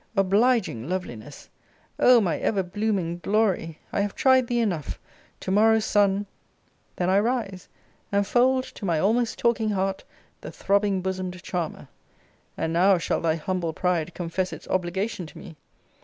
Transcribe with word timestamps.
Obliging 0.17 0.89
loveliness! 0.89 1.47
O 1.99 2.19
my 2.19 2.39
ever 2.39 2.63
blooming 2.63 3.19
glory! 3.19 3.77
I 3.93 4.01
have 4.01 4.15
tried 4.15 4.47
thee 4.47 4.57
enough. 4.59 4.97
To 5.41 5.51
morrow's 5.51 5.85
sun 5.85 6.25
Then 6.95 7.07
I 7.07 7.19
rise, 7.19 7.69
and 8.11 8.25
fold 8.25 8.63
to 8.63 8.83
my 8.83 8.97
almost 8.97 9.37
talking 9.37 9.69
heart 9.69 10.03
the 10.41 10.51
throbbing 10.51 11.03
bosom'd 11.03 11.43
charmer. 11.43 11.87
And 12.57 12.73
now 12.73 12.97
shall 12.97 13.21
thy 13.21 13.35
humble 13.35 13.73
pride 13.73 14.15
confess 14.15 14.51
its 14.51 14.67
obligation 14.69 15.27
to 15.27 15.37
me! 15.37 15.55